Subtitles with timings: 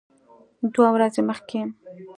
[0.73, 1.59] دوه ورځې مخکې